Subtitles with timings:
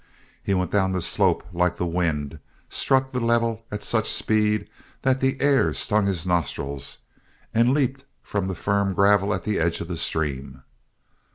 [0.41, 4.67] He went down the slope like the wind, struck the level at such speed
[5.03, 6.97] that the air stung his nostrils,
[7.53, 10.63] and leaped from the firm gravel at the edge of the stream.